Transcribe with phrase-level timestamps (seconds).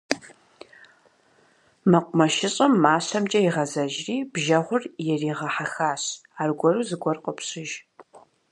[1.91, 6.03] МэкъумэшыщӀэм мащэмкӀэ игъэзэжри, бжэгъур иригъэхьэхащ-
[6.41, 7.71] аргуэру зыгуэр къопщыж.